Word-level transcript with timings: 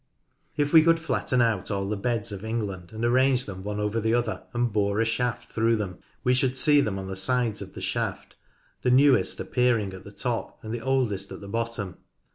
If 0.57 0.73
we 0.73 0.81
could 0.81 0.99
flatten 0.99 1.43
out 1.43 1.69
all 1.69 1.87
the 1.87 1.95
beds 1.95 2.31
of 2.31 2.43
England, 2.43 2.91
and 2.91 3.05
arrange 3.05 3.45
them 3.45 3.63
one 3.63 3.79
over 3.79 3.99
the 4.01 4.15
other 4.15 4.41
and 4.51 4.73
bore 4.73 4.99
a 4.99 5.05
shaft 5.05 5.51
through 5.51 5.75
them, 5.75 5.99
we 6.23 6.33
should 6.33 6.57
see 6.57 6.81
them 6.81 6.97
on 6.97 7.05
the 7.05 7.15
sides 7.15 7.61
of 7.61 7.75
the 7.75 7.81
shaft, 7.81 8.35
the 8.81 8.89
newest 8.89 9.39
appearing 9.39 9.93
at 9.93 10.03
the 10.03 10.11
top 10.11 10.57
and 10.63 10.73
the 10.73 10.81
oldest 10.81 11.31
at 11.31 11.39
the 11.39 11.47
bottom. 11.47 11.97